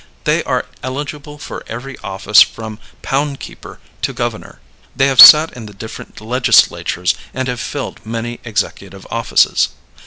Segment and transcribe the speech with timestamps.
[0.23, 4.59] They are eligible for every office from pound keeper to Governor.
[4.95, 9.69] They have sat in the different Legislatures and have filled many executive offices.